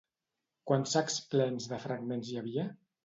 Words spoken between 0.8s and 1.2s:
sacs